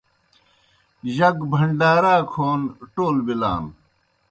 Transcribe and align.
جک 1.15 1.37
بھنڈارا 1.51 2.15
کھون 2.31 2.59
ٹول 2.93 3.15
بِلان۔ 3.25 3.63